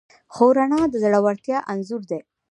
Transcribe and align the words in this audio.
خو 0.33 0.45
رڼا 0.57 0.81
د 0.89 0.93
زړورتیا 1.03 1.57
انځور 1.71 2.01
دی. 2.09 2.19